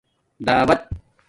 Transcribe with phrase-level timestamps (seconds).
[0.45, 0.81] دعوت